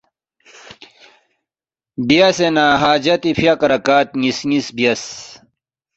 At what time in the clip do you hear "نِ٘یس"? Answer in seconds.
4.19-4.39, 4.49-4.67